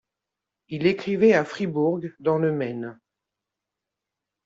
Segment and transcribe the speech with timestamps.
[0.69, 2.97] Il écrivait à Fryeburg dans le Maine.